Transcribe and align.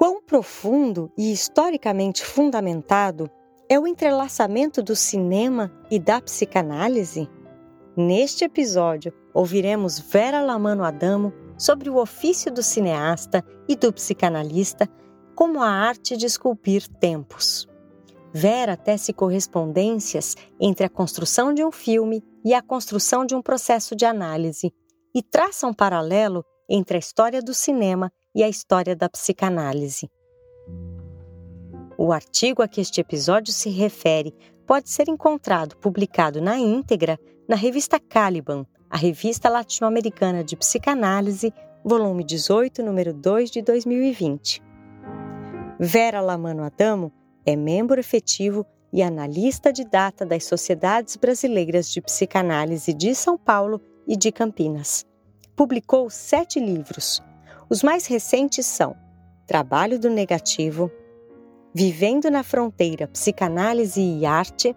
Quão 0.00 0.22
profundo 0.22 1.12
e 1.14 1.30
historicamente 1.30 2.24
fundamentado 2.24 3.30
é 3.68 3.78
o 3.78 3.86
entrelaçamento 3.86 4.82
do 4.82 4.96
cinema 4.96 5.70
e 5.90 5.98
da 5.98 6.22
psicanálise? 6.22 7.28
Neste 7.94 8.42
episódio, 8.42 9.12
ouviremos 9.34 9.98
Vera 9.98 10.40
Lamano 10.40 10.84
Adamo 10.84 11.34
sobre 11.58 11.90
o 11.90 11.98
ofício 11.98 12.50
do 12.50 12.62
cineasta 12.62 13.44
e 13.68 13.76
do 13.76 13.92
psicanalista 13.92 14.88
como 15.34 15.62
a 15.62 15.68
arte 15.68 16.16
de 16.16 16.24
esculpir 16.24 16.88
tempos. 16.88 17.68
Vera 18.32 18.78
tece 18.78 19.12
correspondências 19.12 20.34
entre 20.58 20.86
a 20.86 20.88
construção 20.88 21.52
de 21.52 21.62
um 21.62 21.70
filme 21.70 22.24
e 22.42 22.54
a 22.54 22.62
construção 22.62 23.26
de 23.26 23.34
um 23.34 23.42
processo 23.42 23.94
de 23.94 24.06
análise 24.06 24.72
e 25.14 25.22
traça 25.22 25.66
um 25.66 25.74
paralelo 25.74 26.42
entre 26.70 26.96
a 26.96 27.00
história 27.00 27.42
do 27.42 27.52
cinema 27.52 28.10
e 28.34 28.42
a 28.42 28.48
história 28.48 28.94
da 28.94 29.08
psicanálise. 29.08 30.10
O 31.98 32.12
artigo 32.12 32.62
a 32.62 32.68
que 32.68 32.80
este 32.80 33.00
episódio 33.00 33.52
se 33.52 33.68
refere 33.68 34.34
pode 34.66 34.88
ser 34.88 35.08
encontrado 35.08 35.76
publicado 35.76 36.40
na 36.40 36.58
íntegra 36.58 37.18
na 37.48 37.56
revista 37.56 37.98
Caliban, 37.98 38.64
a 38.88 38.96
revista 38.96 39.48
latino-americana 39.48 40.42
de 40.42 40.56
psicanálise, 40.56 41.52
volume 41.84 42.24
18, 42.24 42.82
número 42.82 43.12
2 43.12 43.50
de 43.50 43.62
2020. 43.62 44.62
Vera 45.78 46.20
Lamano 46.20 46.62
Adamo 46.62 47.12
é 47.44 47.56
membro 47.56 47.98
efetivo 47.98 48.64
e 48.92 49.02
analista 49.02 49.72
de 49.72 49.84
data 49.84 50.26
das 50.26 50.44
Sociedades 50.44 51.16
Brasileiras 51.16 51.90
de 51.90 52.00
Psicanálise 52.00 52.92
de 52.92 53.14
São 53.14 53.38
Paulo 53.38 53.80
e 54.06 54.16
de 54.16 54.32
Campinas. 54.32 55.04
Publicou 55.54 56.10
sete 56.10 56.58
livros. 56.58 57.22
Os 57.70 57.84
mais 57.84 58.06
recentes 58.06 58.66
são 58.66 58.96
Trabalho 59.46 59.96
do 59.96 60.10
Negativo, 60.10 60.90
Vivendo 61.72 62.28
na 62.28 62.42
Fronteira 62.42 63.06
Psicanálise 63.06 64.00
e 64.00 64.26
Arte, 64.26 64.74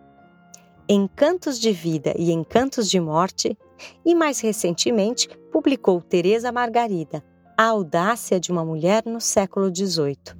Encantos 0.88 1.59
de 1.59 1.72
Vida 1.72 2.13
e 2.16 2.31
Encantos 2.31 2.88
de 2.88 3.00
Morte 3.00 3.58
e, 4.05 4.13
mais 4.13 4.41
recentemente, 4.41 5.27
publicou 5.52 6.02
Teresa 6.02 6.52
Margarida, 6.52 7.23
A 7.58 7.66
Audácia 7.66 8.39
de 8.39 8.52
uma 8.52 8.63
Mulher 8.63 9.02
no 9.07 9.19
Século 9.19 9.75
XVIII. 9.75 10.38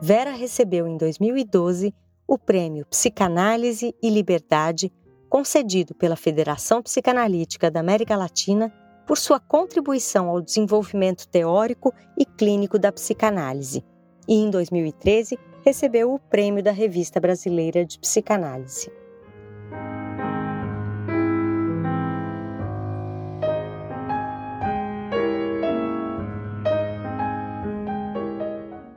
Vera 0.00 0.32
recebeu 0.32 0.86
em 0.86 0.96
2012 0.96 1.94
o 2.26 2.38
prêmio 2.38 2.86
Psicanálise 2.86 3.94
e 4.02 4.08
Liberdade, 4.08 4.90
concedido 5.28 5.94
pela 5.94 6.16
Federação 6.16 6.82
Psicanalítica 6.82 7.70
da 7.70 7.80
América 7.80 8.16
Latina 8.16 8.72
por 9.06 9.16
sua 9.16 9.38
contribuição 9.38 10.28
ao 10.28 10.40
desenvolvimento 10.40 11.28
teórico 11.28 11.94
e 12.18 12.24
clínico 12.24 12.78
da 12.78 12.90
psicanálise. 12.90 13.84
E 14.28 14.34
em 14.34 14.50
2013 14.50 15.38
recebeu 15.64 16.12
o 16.12 16.18
prêmio 16.18 16.62
da 16.62 16.72
Revista 16.72 17.20
Brasileira 17.20 17.84
de 17.84 17.98
Psicanálise. 17.98 18.90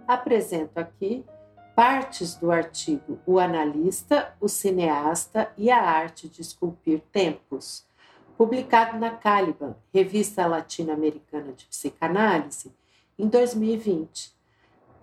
Apresento 0.08 0.80
aqui 0.80 1.24
partes 1.76 2.36
do 2.36 2.52
artigo 2.52 3.20
O 3.26 3.40
Analista, 3.40 4.34
o 4.42 4.48
Cineasta 4.50 5.50
e 5.58 5.72
a 5.72 5.82
Arte 5.82 6.28
de 6.28 6.42
Esculpir 6.42 7.02
Tempos, 7.12 7.89
publicado 8.40 8.98
na 8.98 9.10
Caliban, 9.10 9.76
Revista 9.94 10.48
Latino-Americana 10.48 11.52
de 11.52 11.66
Psicanálise, 11.66 12.74
em 13.18 13.28
2020. 13.28 14.34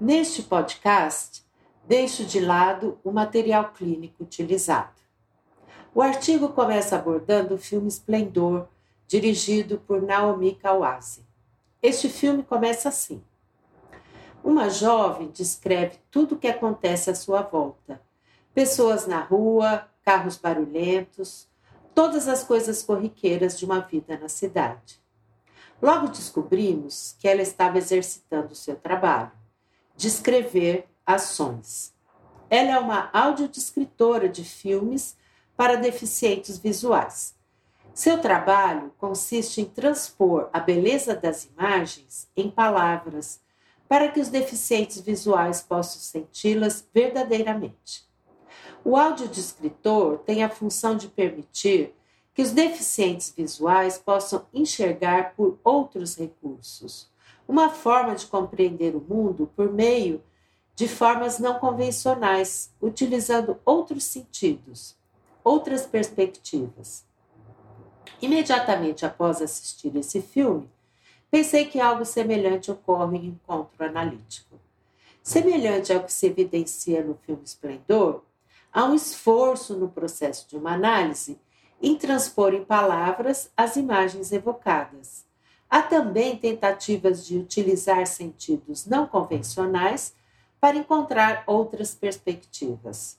Neste 0.01 0.43
podcast, 0.43 1.45
deixo 1.87 2.25
de 2.25 2.41
lado 2.41 2.99
o 3.05 3.13
material 3.13 3.75
clínico 3.75 4.25
utilizado. 4.25 5.03
O 5.95 6.01
artigo 6.01 6.49
começa 6.49 6.97
abordando 6.97 7.57
o 7.57 7.59
filme 7.59 7.89
Esplendor, 7.89 8.69
dirigido 9.07 9.83
por 9.87 10.01
Naomi 10.01 10.55
Kawase. 10.55 11.23
Este 11.83 12.09
filme 12.09 12.43
começa 12.43 12.89
assim. 12.89 13.23
Uma 14.43 14.71
jovem 14.71 15.29
descreve 15.29 15.99
tudo 16.11 16.37
o 16.37 16.39
que 16.39 16.49
acontece 16.49 17.11
à 17.11 17.15
sua 17.15 17.43
volta: 17.43 18.01
pessoas 18.55 19.07
na 19.07 19.21
rua, 19.21 19.87
carros 20.03 20.39
barulhentos, 20.39 21.47
todas 21.97 22.29
as 22.29 22.45
coisas 22.45 22.83
corriqueiras 22.83 23.59
de 23.59 23.65
uma 23.65 23.81
vida 23.81 24.19
na 24.19 24.29
cidade. 24.29 25.01
Logo 25.81 26.09
descobrimos 26.09 27.17
que 27.19 27.27
ela 27.27 27.41
estava 27.41 27.79
exercitando 27.79 28.53
o 28.53 28.55
seu 28.55 28.77
trabalho, 28.77 29.33
descrever 29.97 30.87
ações. 31.07 31.95
Ela 32.51 32.73
é 32.73 32.79
uma 32.79 33.09
audiodescritora 33.15 34.29
de 34.29 34.45
filmes 34.45 35.17
para 35.57 35.77
deficientes 35.77 36.59
visuais. 36.59 37.35
Seu 37.95 38.21
trabalho 38.21 38.93
consiste 38.99 39.63
em 39.63 39.65
transpor 39.65 40.51
a 40.53 40.61
beleza 40.61 41.15
das 41.17 41.47
imagens 41.47 42.29
em 42.37 42.51
palavras 42.51 43.41
para 43.89 44.09
que 44.09 44.21
os 44.21 44.29
deficientes 44.29 45.01
visuais 45.01 45.63
possam 45.63 46.03
senti-las 46.03 46.87
verdadeiramente. 46.93 48.06
O 48.89 48.97
audiodescritor 48.97 50.19
tem 50.19 50.45
a 50.45 50.49
função 50.49 50.97
de 50.97 51.09
permitir 51.09 51.93
que 52.33 52.41
os 52.41 52.53
deficientes 52.53 53.35
visuais 53.37 53.99
possam 53.99 54.47
enxergar 54.55 55.35
por 55.35 55.59
outros 55.65 56.15
recursos, 56.15 57.11
uma 57.49 57.69
forma 57.69 58.15
de 58.15 58.27
compreender 58.27 58.95
o 58.95 59.01
mundo 59.01 59.51
por 59.57 59.73
meio 59.73 60.23
de 60.77 60.87
formas 60.87 61.41
não 61.41 61.59
convencionais, 61.59 62.71
utilizando 62.81 63.59
outros 63.65 64.05
sentidos, 64.05 64.95
outras 65.43 65.85
perspectivas. 65.85 67.05
Imediatamente 68.23 69.05
após 69.05 69.43
assistir 69.43 69.97
esse 69.97 70.23
filme, 70.23 70.71
pensei 71.29 71.65
que 71.65 71.81
algo 71.81 72.05
semelhante 72.05 72.71
ocorre 72.71 73.19
em 73.19 73.27
encontro 73.31 73.85
analítico. 73.85 74.61
Semelhante 75.25 75.93
ao 75.93 76.05
que 76.05 76.13
se 76.13 76.27
evidencia 76.27 77.03
no 77.03 77.17
filme 77.27 77.43
Esplendor, 77.43 78.23
há 78.77 78.85
um 78.85 78.95
esforço 78.95 79.75
no 79.75 79.89
processo 79.89 80.47
de 80.47 80.55
uma 80.55 80.75
análise 80.75 81.41
em 81.81 81.97
transpor 81.97 82.53
em 82.53 82.63
palavras 82.63 83.51
as 83.57 83.75
imagens 83.75 84.33
evocadas. 84.33 85.25
Há 85.69 85.81
também 85.81 86.37
tentativas 86.37 87.27
de 87.27 87.39
utilizar 87.39 88.07
sentidos 88.07 88.85
não 88.85 89.07
convencionais 89.07 90.15
para 90.61 90.77
encontrar 90.77 91.43
outras 91.47 91.95
perspectivas. 91.95 93.19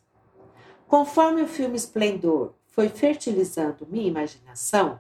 Conforme 0.87 1.41
o 1.41 1.47
filme 1.47 1.75
Esplendor 1.75 2.53
foi 2.67 2.87
fertilizando 2.87 3.87
minha 3.89 4.07
imaginação, 4.07 4.99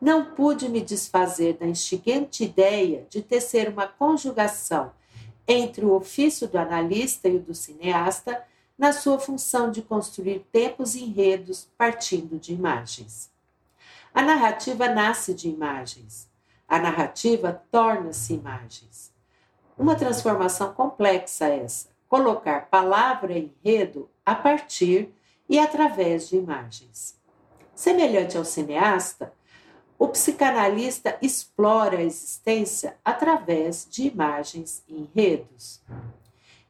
não 0.00 0.34
pude 0.34 0.66
me 0.66 0.80
desfazer 0.80 1.58
da 1.58 1.66
instigante 1.66 2.42
ideia 2.42 3.06
de 3.10 3.20
tecer 3.20 3.68
uma 3.68 3.86
conjugação 3.86 4.92
entre 5.46 5.84
o 5.84 5.92
ofício 5.92 6.48
do 6.48 6.56
analista 6.56 7.28
e 7.28 7.36
o 7.36 7.40
do 7.40 7.54
cineasta 7.54 8.42
na 8.78 8.92
sua 8.92 9.18
função 9.18 9.70
de 9.70 9.82
construir 9.82 10.46
tempos 10.52 10.94
e 10.94 11.04
enredos 11.04 11.68
partindo 11.78 12.38
de 12.38 12.52
imagens. 12.52 13.30
A 14.12 14.22
narrativa 14.22 14.88
nasce 14.88 15.34
de 15.34 15.48
imagens. 15.48 16.28
A 16.68 16.78
narrativa 16.78 17.62
torna-se 17.70 18.34
imagens. 18.34 19.12
Uma 19.76 19.96
transformação 19.96 20.72
complexa 20.72 21.46
essa, 21.46 21.88
colocar 22.08 22.66
palavra 22.66 23.32
e 23.32 23.52
enredo 23.64 24.08
a 24.24 24.34
partir 24.34 25.12
e 25.48 25.58
através 25.58 26.28
de 26.28 26.36
imagens. 26.36 27.18
Semelhante 27.74 28.36
ao 28.36 28.44
cineasta, 28.44 29.32
o 29.98 30.08
psicanalista 30.08 31.18
explora 31.20 31.98
a 31.98 32.02
existência 32.02 32.96
através 33.04 33.86
de 33.90 34.08
imagens 34.08 34.82
e 34.86 34.94
enredos. 34.94 35.80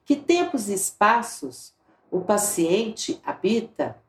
Que 0.04 0.16
tempos 0.16 0.68
e 0.68 0.74
espaços 0.74 1.73
o 2.14 2.20
paciente 2.20 3.20
habita? 3.26 4.00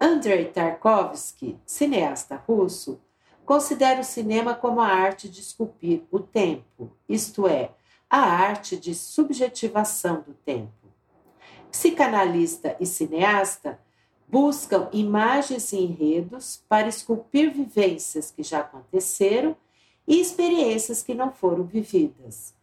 Andrei 0.00 0.46
Tarkovsky, 0.46 1.58
cineasta 1.66 2.42
russo, 2.48 2.98
considera 3.44 4.00
o 4.00 4.04
cinema 4.04 4.54
como 4.54 4.80
a 4.80 4.86
arte 4.86 5.28
de 5.28 5.40
esculpir 5.40 6.04
o 6.10 6.18
tempo, 6.18 6.90
isto 7.06 7.46
é, 7.46 7.72
a 8.08 8.20
arte 8.20 8.74
de 8.78 8.94
subjetivação 8.94 10.22
do 10.26 10.32
tempo. 10.32 10.72
Psicanalista 11.70 12.74
e 12.80 12.86
cineasta 12.86 13.78
buscam 14.26 14.88
imagens 14.90 15.74
e 15.74 15.76
enredos 15.76 16.64
para 16.66 16.88
esculpir 16.88 17.52
vivências 17.52 18.30
que 18.30 18.42
já 18.42 18.60
aconteceram 18.60 19.54
e 20.08 20.18
experiências 20.22 21.02
que 21.02 21.12
não 21.12 21.30
foram 21.30 21.64
vividas. 21.64 22.54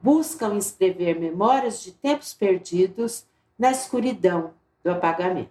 Buscam 0.00 0.56
escrever 0.56 1.20
memórias 1.20 1.82
de 1.82 1.92
tempos 1.92 2.32
perdidos 2.32 3.26
na 3.58 3.70
escuridão 3.70 4.52
do 4.82 4.90
apagamento. 4.90 5.50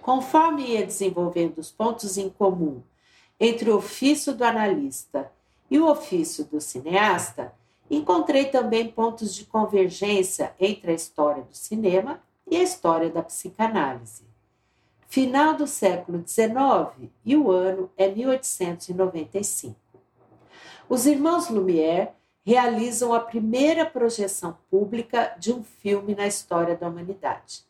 Conforme 0.00 0.66
ia 0.66 0.86
desenvolvendo 0.86 1.58
os 1.58 1.70
pontos 1.70 2.16
em 2.16 2.28
comum 2.28 2.82
entre 3.38 3.70
o 3.70 3.76
ofício 3.76 4.34
do 4.34 4.44
analista 4.44 5.30
e 5.70 5.78
o 5.78 5.88
ofício 5.88 6.44
do 6.44 6.60
cineasta, 6.60 7.52
encontrei 7.90 8.46
também 8.46 8.88
pontos 8.88 9.34
de 9.34 9.44
convergência 9.44 10.54
entre 10.58 10.92
a 10.92 10.94
história 10.94 11.42
do 11.42 11.54
cinema 11.54 12.22
e 12.48 12.56
a 12.56 12.62
história 12.62 13.10
da 13.10 13.22
psicanálise. 13.22 14.24
Final 15.08 15.54
do 15.54 15.66
século 15.66 16.22
XIX 16.26 17.10
e 17.24 17.36
o 17.36 17.50
ano 17.50 17.90
é 17.96 18.08
1895. 18.08 19.76
Os 20.88 21.06
irmãos 21.06 21.48
Lumière 21.48 22.12
realizam 22.44 23.14
a 23.14 23.20
primeira 23.20 23.86
projeção 23.86 24.56
pública 24.70 25.34
de 25.38 25.52
um 25.52 25.62
filme 25.62 26.14
na 26.14 26.26
história 26.26 26.76
da 26.76 26.88
humanidade. 26.88 27.64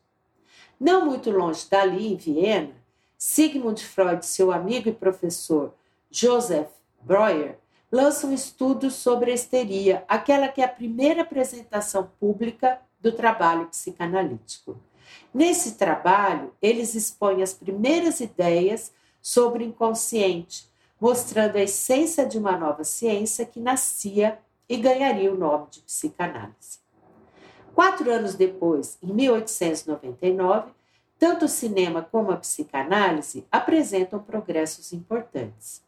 Não 0.81 1.07
muito 1.07 1.31
longe 1.31 1.67
dali, 1.71 2.13
em 2.13 2.17
Viena, 2.17 2.75
Sigmund 3.17 3.85
Freud, 3.85 4.25
seu 4.27 4.51
amigo 4.51 4.89
e 4.89 4.93
professor 4.93 5.73
Joseph 6.11 6.71
Breuer, 7.01 7.57
lançam 7.91 8.31
um 8.31 8.35
estudo 8.35 8.91
sobre 8.91 9.31
a 9.31 9.35
histeria, 9.35 10.05
aquela 10.09 10.49
que 10.49 10.63
é 10.63 10.65
a 10.65 10.69
primeira 10.69 11.23
apresentação 11.23 12.11
pública 12.19 12.81
do 13.01 13.13
trabalho 13.13 13.67
psicanalítico. 13.67 14.77
Nesse 15.33 15.73
trabalho, 15.73 16.53
eles 16.61 16.95
expõem 16.95 17.43
as 17.43 17.53
primeiras 17.53 18.21
ideias 18.21 18.93
sobre 19.21 19.63
o 19.63 19.67
inconsciente, 19.67 20.69
mostrando 21.01 21.57
a 21.57 21.63
essência 21.63 22.25
de 22.25 22.39
uma 22.39 22.57
nova 22.57 22.83
ciência 22.83 23.45
que 23.45 23.61
nascia 23.61 24.39
e 24.73 24.79
ganharia 24.79 25.31
o 25.31 25.37
nome 25.37 25.67
de 25.71 25.81
psicanálise. 25.81 26.79
Quatro 27.75 28.11
anos 28.11 28.35
depois, 28.35 28.97
em 29.03 29.13
1899, 29.13 30.73
tanto 31.19 31.45
o 31.45 31.49
cinema 31.49 32.01
como 32.01 32.31
a 32.31 32.39
psicanálise 32.39 33.47
apresentam 33.53 34.19
progressos 34.19 34.95
importantes. 34.95 35.85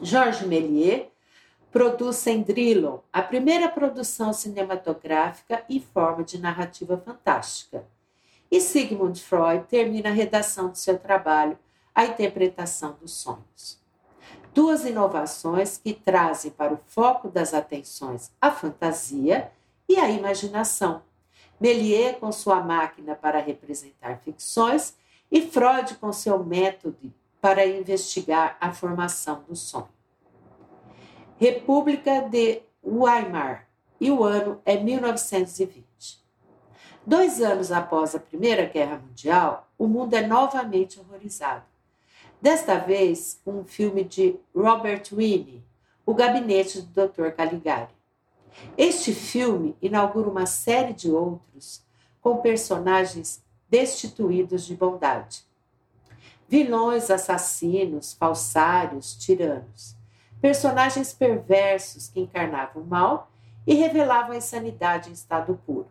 Georges 0.00 0.48
Méliès 0.48 1.08
produz 1.70 2.16
Cendrillon, 2.16 3.00
a 3.12 3.20
primeira 3.20 3.68
produção 3.68 4.32
cinematográfica 4.32 5.62
em 5.68 5.78
forma 5.78 6.24
de 6.24 6.38
narrativa 6.38 6.96
fantástica. 6.96 7.86
E 8.50 8.58
Sigmund 8.58 9.22
Freud 9.22 9.66
termina 9.68 10.08
a 10.08 10.14
redação 10.14 10.70
de 10.70 10.78
seu 10.78 10.98
trabalho, 10.98 11.58
A 11.94 12.06
Interpretação 12.06 12.96
dos 12.98 13.12
Sonhos. 13.12 13.85
Duas 14.56 14.86
inovações 14.86 15.76
que 15.76 15.92
trazem 15.92 16.50
para 16.50 16.72
o 16.72 16.80
foco 16.86 17.28
das 17.28 17.52
atenções 17.52 18.32
a 18.40 18.50
fantasia 18.50 19.52
e 19.86 19.98
a 19.98 20.08
imaginação. 20.08 21.02
Méliès 21.60 22.16
com 22.18 22.32
sua 22.32 22.62
máquina 22.62 23.14
para 23.14 23.38
representar 23.38 24.18
ficções 24.24 24.96
e 25.30 25.42
Freud 25.42 25.96
com 25.96 26.10
seu 26.10 26.42
método 26.42 27.12
para 27.38 27.66
investigar 27.66 28.56
a 28.58 28.72
formação 28.72 29.44
do 29.46 29.54
sonho. 29.54 29.90
República 31.38 32.22
de 32.22 32.62
Weimar, 32.82 33.68
e 34.00 34.10
o 34.10 34.24
ano 34.24 34.58
é 34.64 34.78
1920. 34.78 35.84
Dois 37.04 37.42
anos 37.42 37.70
após 37.70 38.14
a 38.14 38.20
Primeira 38.20 38.64
Guerra 38.64 39.02
Mundial, 39.06 39.68
o 39.76 39.86
mundo 39.86 40.14
é 40.14 40.26
novamente 40.26 40.98
horrorizado. 40.98 41.75
Desta 42.40 42.78
vez, 42.78 43.40
um 43.46 43.64
filme 43.64 44.04
de 44.04 44.36
Robert 44.54 45.02
Wiene, 45.12 45.64
O 46.04 46.14
Gabinete 46.14 46.82
do 46.82 47.08
Dr. 47.08 47.30
Caligari. 47.30 47.94
Este 48.76 49.12
filme 49.12 49.76
inaugura 49.82 50.28
uma 50.28 50.46
série 50.46 50.92
de 50.92 51.10
outros 51.10 51.82
com 52.20 52.38
personagens 52.38 53.42
destituídos 53.68 54.64
de 54.64 54.76
bondade. 54.76 55.44
Vilões, 56.48 57.10
assassinos, 57.10 58.12
falsários, 58.12 59.16
tiranos. 59.16 59.96
Personagens 60.40 61.12
perversos 61.12 62.08
que 62.08 62.20
encarnavam 62.20 62.82
o 62.82 62.86
mal 62.86 63.30
e 63.66 63.74
revelavam 63.74 64.32
a 64.32 64.36
insanidade 64.36 65.10
em 65.10 65.12
estado 65.12 65.60
puro. 65.66 65.88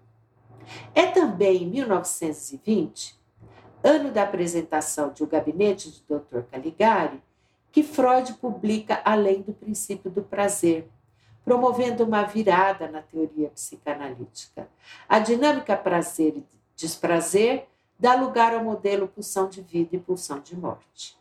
É 0.93 1.07
também 1.07 1.63
em 1.63 1.69
1920, 1.69 3.19
ano 3.85 4.11
da 4.11 4.23
apresentação 4.23 5.13
de 5.13 5.23
O 5.23 5.27
Gabinete 5.27 6.03
do 6.07 6.19
Dr. 6.19 6.41
Caligari, 6.51 7.21
que 7.71 7.83
Freud 7.83 8.33
publica 8.33 8.99
Além 9.05 9.43
do 9.43 9.53
Princípio 9.53 10.09
do 10.09 10.23
Prazer, 10.23 10.89
promovendo 11.43 12.03
uma 12.03 12.23
virada 12.23 12.87
na 12.87 13.03
teoria 13.03 13.49
psicanalítica. 13.49 14.67
A 15.07 15.19
dinâmica 15.19 15.77
prazer 15.77 16.37
e 16.37 16.45
desprazer 16.75 17.67
dá 17.99 18.15
lugar 18.15 18.55
ao 18.55 18.63
modelo 18.63 19.07
pulsão 19.07 19.47
de 19.47 19.61
vida 19.61 19.95
e 19.95 19.99
pulsão 19.99 20.39
de 20.39 20.55
morte. 20.55 21.15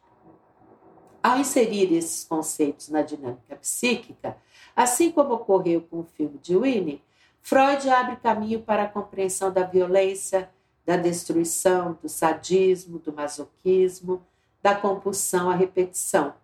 Ao 1.23 1.39
inserir 1.39 1.93
esses 1.93 2.25
conceitos 2.25 2.89
na 2.89 3.03
dinâmica 3.03 3.57
psíquica, 3.57 4.39
assim 4.75 5.11
como 5.11 5.35
ocorreu 5.35 5.83
com 5.83 6.01
o 6.01 6.05
filme 6.05 6.39
de 6.39 6.57
Winnie, 6.57 7.03
Freud 7.43 7.91
abre 7.91 8.17
caminho 8.17 8.63
para 8.63 8.85
a 8.85 8.89
compreensão 8.89 9.53
da 9.53 9.65
violência, 9.65 10.49
da 10.85 10.97
destruição, 10.97 11.99
do 12.01 12.09
sadismo, 12.09 12.99
do 12.99 13.13
masoquismo, 13.13 14.23
da 14.63 14.75
compulsão 14.75 15.51
à 15.51 15.55
repetição 15.55 16.35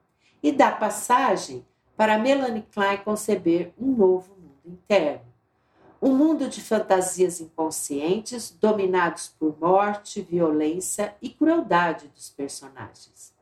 e 0.43 0.51
dá 0.53 0.71
passagem 0.71 1.65
para 1.97 2.19
Melanie 2.19 2.67
Klein 2.73 2.99
conceber 2.99 3.73
um 3.79 3.93
novo 3.95 4.35
mundo 4.35 4.61
interno. 4.67 5.29
Um 6.03 6.15
mundo 6.15 6.49
de 6.49 6.63
fantasias 6.63 7.41
inconscientes 7.41 8.51
dominados 8.51 9.29
por 9.39 9.59
morte, 9.61 10.23
violência 10.23 11.15
e 11.21 11.29
crueldade 11.29 12.09
dos 12.09 12.31
personagens. 12.31 13.35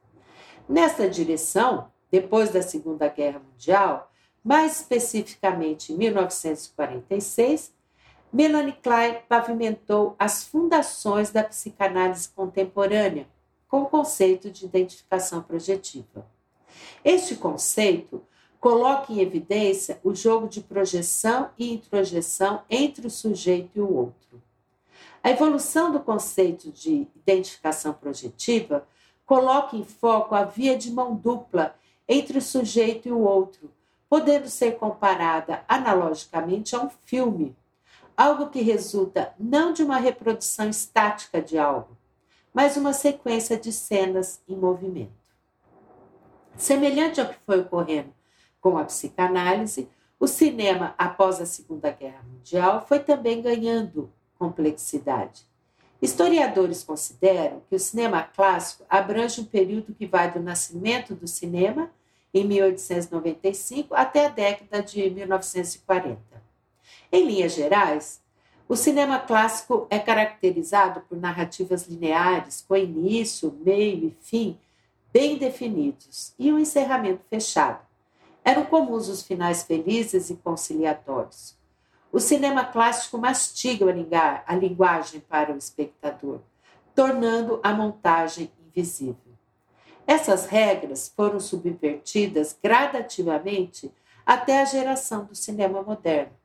Nesta 0.69 1.09
direção, 1.09 1.89
depois 2.11 2.51
da 2.51 2.61
Segunda 2.61 3.06
Guerra 3.09 3.39
Mundial, 3.39 4.11
mais 4.43 4.81
especificamente 4.81 5.93
em 5.93 5.97
1946, 5.97 7.73
Melanie 8.33 8.75
Klein 8.83 9.17
pavimentou 9.27 10.15
as 10.19 10.45
fundações 10.45 11.31
da 11.31 11.43
psicanálise 11.43 12.29
contemporânea 12.29 13.27
com 13.67 13.83
o 13.83 13.87
conceito 13.87 14.51
de 14.51 14.67
identificação 14.67 15.43
projetiva. 15.43 16.27
Este 17.05 17.37
conceito 17.37 18.23
coloca 18.61 19.13
em 19.13 19.21
evidência 19.21 19.99
o 20.05 20.15
jogo 20.15 20.49
de 20.49 20.61
projeção 20.61 21.51
e 21.59 21.73
introjeção 21.73 22.63
entre 22.69 23.07
o 23.07 23.11
sujeito 23.11 23.79
e 23.79 23.81
o 23.81 23.95
outro. 23.95 24.43
A 25.23 25.31
evolução 25.31 25.91
do 25.91 26.01
conceito 26.01 26.71
de 26.71 27.09
identificação 27.17 27.95
projetiva 27.95 28.87
coloca 29.25 29.77
em 29.77 29.85
foco 29.85 30.35
a 30.35 30.45
via 30.45 30.77
de 30.77 30.91
mão 30.91 31.15
dupla 31.15 31.75
entre 32.09 32.39
o 32.39 32.43
sujeito 32.43 33.09
e 33.09 33.13
o 33.13 33.21
outro, 33.21 33.71
podendo 34.09 34.49
ser 34.49 34.79
comparada 34.79 35.65
analogicamente 35.69 36.75
a 36.75 36.81
um 36.81 36.91
filme, 37.05 37.55
algo 38.19 38.51
que 38.51 38.60
resulta 38.60 39.32
não 39.39 39.72
de 39.72 39.84
uma 39.84 39.96
reprodução 39.96 40.69
estática 40.69 41.41
de 41.41 41.56
algo, 41.56 41.96
mas 42.53 42.77
uma 42.77 42.93
sequência 42.93 43.56
de 43.56 43.70
cenas 43.72 44.43
em 44.48 44.56
movimento. 44.56 45.13
Semelhante 46.56 47.20
ao 47.20 47.29
que 47.29 47.37
foi 47.46 47.60
ocorrendo 47.60 48.13
com 48.60 48.77
a 48.77 48.84
psicanálise, 48.84 49.89
o 50.19 50.27
cinema, 50.27 50.96
após 50.98 51.41
a 51.41 51.46
Segunda 51.46 51.93
Guerra 51.93 52.25
Mundial, 52.25 52.84
foi 52.89 52.98
também 52.98 53.41
ganhando 53.41 54.13
complexidade. 54.37 55.46
Historiadores 56.03 56.82
consideram 56.82 57.63
que 57.69 57.77
o 57.77 57.79
cinema 57.79 58.25
clássico 58.25 58.84
abrange 58.91 59.41
um 59.41 59.44
período 59.44 59.94
que 59.94 60.06
vai 60.06 60.32
do 60.32 60.41
nascimento 60.41 61.15
do 61.15 61.29
cinema, 61.29 61.89
em 62.34 62.44
1895, 62.44 63.94
até 63.94 64.27
a 64.27 64.29
década 64.29 64.82
de 64.82 65.08
1940. 65.08 66.47
Em 67.10 67.27
linhas 67.27 67.55
gerais, 67.55 68.20
o 68.69 68.77
cinema 68.77 69.19
clássico 69.19 69.86
é 69.88 69.98
caracterizado 69.98 71.00
por 71.03 71.19
narrativas 71.19 71.86
lineares, 71.86 72.65
com 72.67 72.77
início, 72.77 73.56
meio 73.65 74.08
e 74.08 74.17
fim 74.20 74.58
bem 75.12 75.38
definidos, 75.38 76.34
e 76.38 76.53
um 76.53 76.58
encerramento 76.58 77.22
fechado 77.31 77.88
eram 78.44 78.65
comuns 78.65 79.08
os 79.08 79.22
finais 79.22 79.62
felizes 79.62 80.31
e 80.31 80.36
conciliatórios. 80.36 81.55
O 82.10 82.19
cinema 82.19 82.65
clássico 82.65 83.19
mastiga 83.19 83.84
a 84.46 84.55
linguagem 84.55 85.20
para 85.20 85.53
o 85.53 85.58
espectador, 85.58 86.41
tornando 86.94 87.60
a 87.62 87.74
montagem 87.74 88.50
invisível. 88.67 89.17
Essas 90.06 90.46
regras 90.46 91.12
foram 91.15 91.38
subvertidas 91.38 92.58
gradativamente 92.62 93.93
até 94.24 94.62
a 94.62 94.65
geração 94.65 95.27
do 95.27 95.34
cinema 95.34 95.82
moderno. 95.82 96.38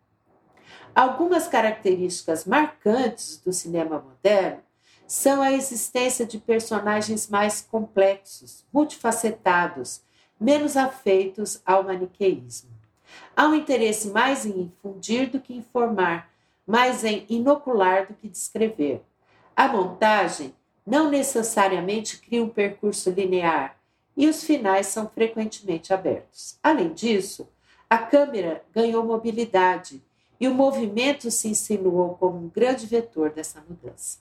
Algumas 0.95 1.47
características 1.47 2.45
marcantes 2.45 3.41
do 3.43 3.51
cinema 3.51 3.99
moderno 3.99 4.61
são 5.07 5.41
a 5.41 5.51
existência 5.51 6.23
de 6.23 6.37
personagens 6.37 7.27
mais 7.27 7.61
complexos, 7.61 8.63
multifacetados, 8.71 10.01
menos 10.39 10.77
afeitos 10.77 11.59
ao 11.65 11.83
maniqueísmo. 11.83 12.69
Há 13.35 13.47
um 13.47 13.55
interesse 13.55 14.09
mais 14.09 14.45
em 14.45 14.61
infundir 14.61 15.31
do 15.31 15.39
que 15.39 15.55
informar, 15.55 16.29
mais 16.65 17.03
em 17.03 17.25
inocular 17.27 18.07
do 18.07 18.13
que 18.13 18.27
descrever. 18.27 19.01
A 19.55 19.67
montagem 19.67 20.53
não 20.85 21.09
necessariamente 21.09 22.19
cria 22.19 22.43
um 22.43 22.49
percurso 22.49 23.09
linear 23.09 23.77
e 24.15 24.27
os 24.27 24.43
finais 24.43 24.87
são 24.87 25.09
frequentemente 25.09 25.91
abertos. 25.91 26.59
Além 26.61 26.93
disso, 26.93 27.49
a 27.89 27.97
câmera 27.97 28.63
ganhou 28.71 29.03
mobilidade 29.03 30.03
e 30.39 30.47
o 30.47 30.53
movimento 30.53 31.29
se 31.31 31.47
insinuou 31.47 32.15
como 32.15 32.37
um 32.37 32.49
grande 32.49 32.85
vetor 32.85 33.29
dessa 33.29 33.63
mudança. 33.67 34.19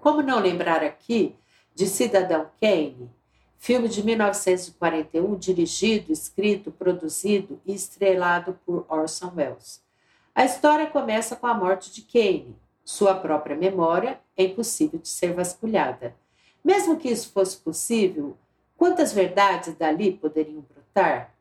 Como 0.00 0.22
não 0.22 0.38
lembrar 0.38 0.82
aqui 0.82 1.36
de 1.74 1.86
Cidadão 1.86 2.50
Kane, 2.60 3.10
filme 3.58 3.88
de 3.88 4.02
1941, 4.02 5.36
dirigido, 5.36 6.12
escrito, 6.12 6.70
produzido 6.70 7.60
e 7.66 7.74
estrelado 7.74 8.58
por 8.64 8.86
Orson 8.88 9.32
Welles. 9.36 9.82
A 10.34 10.44
história 10.44 10.86
começa 10.86 11.34
com 11.34 11.46
a 11.46 11.54
morte 11.54 11.92
de 11.92 12.02
Kane. 12.02 12.56
Sua 12.84 13.14
própria 13.14 13.56
memória 13.56 14.20
é 14.36 14.44
impossível 14.44 14.98
de 14.98 15.08
ser 15.08 15.32
vasculhada. 15.32 16.14
Mesmo 16.64 16.96
que 16.96 17.08
isso 17.08 17.32
fosse 17.32 17.56
possível, 17.56 18.36
quantas 18.76 19.12
verdades 19.12 19.74
dali 19.74 20.12
poderiam 20.12 20.62
brotar? 20.62 21.35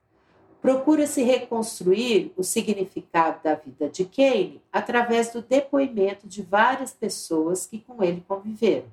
Procura-se 0.66 1.22
reconstruir 1.22 2.34
o 2.36 2.42
significado 2.44 3.40
da 3.44 3.54
vida 3.54 3.88
de 3.88 4.04
Kane 4.04 4.60
através 4.74 5.32
do 5.32 5.40
depoimento 5.40 6.28
de 6.28 6.42
várias 6.42 6.92
pessoas 6.92 7.68
que 7.68 7.78
com 7.78 8.02
ele 8.02 8.26
conviveram. 8.28 8.88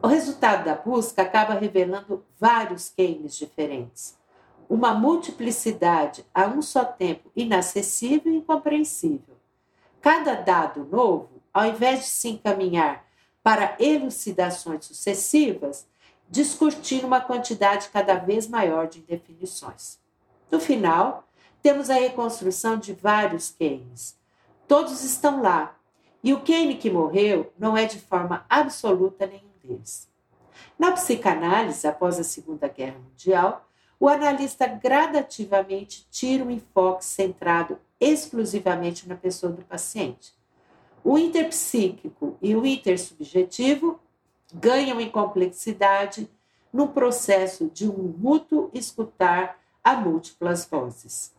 O 0.00 0.06
resultado 0.06 0.64
da 0.64 0.76
busca 0.76 1.22
acaba 1.22 1.54
revelando 1.54 2.24
vários 2.38 2.88
Kanes 2.88 3.34
diferentes, 3.34 4.16
uma 4.68 4.94
multiplicidade 4.94 6.24
a 6.32 6.46
um 6.46 6.62
só 6.62 6.84
tempo 6.84 7.28
inacessível 7.34 8.32
e 8.32 8.36
incompreensível. 8.36 9.34
Cada 10.00 10.36
dado 10.36 10.84
novo, 10.84 11.30
ao 11.52 11.66
invés 11.66 12.02
de 12.02 12.06
se 12.06 12.28
encaminhar 12.28 13.04
para 13.42 13.74
elucidações 13.80 14.84
sucessivas, 14.84 15.84
discutir 16.28 17.04
uma 17.04 17.20
quantidade 17.20 17.88
cada 17.92 18.14
vez 18.16 18.48
maior 18.48 18.88
de 18.88 19.00
indefinições. 19.00 19.98
No 20.50 20.60
final, 20.60 21.28
temos 21.62 21.90
a 21.90 21.94
reconstrução 21.94 22.78
de 22.78 22.92
vários 22.92 23.50
Keynes. 23.50 24.18
Todos 24.68 25.02
estão 25.02 25.42
lá, 25.42 25.76
e 26.22 26.32
o 26.32 26.40
Kane 26.40 26.76
que 26.76 26.90
morreu 26.90 27.52
não 27.58 27.76
é 27.76 27.86
de 27.86 27.98
forma 27.98 28.44
absoluta 28.48 29.26
nenhum 29.26 29.52
deles. 29.62 30.08
Na 30.78 30.92
psicanálise, 30.92 31.86
após 31.86 32.18
a 32.18 32.24
Segunda 32.24 32.68
Guerra 32.68 32.98
Mundial, 32.98 33.66
o 33.98 34.08
analista 34.08 34.66
gradativamente 34.66 36.06
tira 36.10 36.44
um 36.44 36.50
enfoque 36.50 37.04
centrado 37.04 37.78
exclusivamente 37.98 39.08
na 39.08 39.16
pessoa 39.16 39.52
do 39.52 39.62
paciente. 39.62 40.34
O 41.02 41.16
interpsíquico 41.16 42.36
e 42.42 42.54
o 42.54 42.66
intersubjetivo 42.66 43.98
ganham 44.54 45.00
em 45.00 45.10
complexidade 45.10 46.30
no 46.72 46.88
processo 46.88 47.70
de 47.72 47.88
um 47.88 48.14
mútuo 48.18 48.70
escutar 48.74 49.58
a 49.82 49.94
múltiplas 49.94 50.66
vozes. 50.66 51.34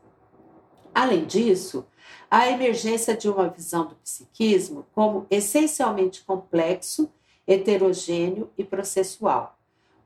Além 0.93 1.25
disso, 1.25 1.85
a 2.29 2.49
emergência 2.49 3.15
de 3.15 3.29
uma 3.29 3.47
visão 3.47 3.85
do 3.85 3.95
psiquismo 3.95 4.85
como 4.95 5.27
essencialmente 5.29 6.23
complexo, 6.23 7.11
heterogêneo 7.45 8.49
e 8.57 8.63
processual. 8.63 9.57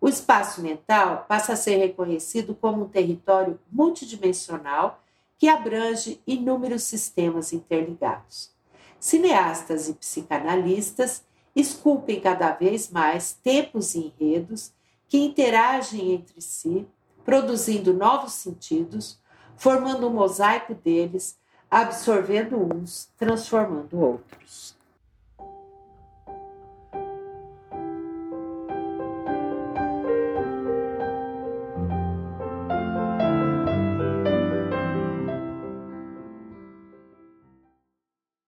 O 0.01 0.09
espaço 0.09 0.61
mental 0.61 1.25
passa 1.27 1.53
a 1.53 1.55
ser 1.55 1.77
reconhecido 1.77 2.55
como 2.55 2.83
um 2.83 2.89
território 2.89 3.59
multidimensional 3.71 4.99
que 5.37 5.47
abrange 5.47 6.21
inúmeros 6.25 6.83
sistemas 6.83 7.53
interligados. 7.53 8.51
Cineastas 8.99 9.87
e 9.87 9.93
psicanalistas 9.93 11.23
esculpem 11.55 12.19
cada 12.19 12.51
vez 12.51 12.89
mais 12.89 13.33
tempos 13.33 13.95
e 13.95 14.13
enredos 14.19 14.71
que 15.07 15.17
interagem 15.17 16.13
entre 16.13 16.41
si, 16.41 16.87
produzindo 17.25 17.93
novos 17.93 18.33
sentidos, 18.33 19.19
formando 19.57 20.07
um 20.07 20.13
mosaico 20.13 20.73
deles, 20.73 21.37
absorvendo 21.69 22.57
uns, 22.57 23.09
transformando 23.17 23.99
outros. 23.99 24.75